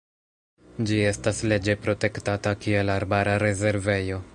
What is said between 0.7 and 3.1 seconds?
Ĝi estas leĝe protektata kiel